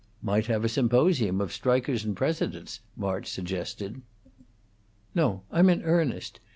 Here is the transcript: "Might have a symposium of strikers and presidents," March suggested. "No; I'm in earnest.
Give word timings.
"Might 0.23 0.47
have 0.47 0.65
a 0.65 0.67
symposium 0.67 1.39
of 1.39 1.53
strikers 1.53 2.03
and 2.03 2.17
presidents," 2.17 2.79
March 2.97 3.27
suggested. 3.27 4.01
"No; 5.13 5.43
I'm 5.51 5.69
in 5.69 5.83
earnest. 5.83 6.39